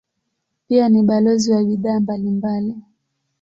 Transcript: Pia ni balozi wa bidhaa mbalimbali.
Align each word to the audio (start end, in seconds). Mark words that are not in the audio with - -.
Pia 0.67 0.89
ni 0.89 1.03
balozi 1.03 1.51
wa 1.51 1.63
bidhaa 1.63 1.99
mbalimbali. 1.99 2.75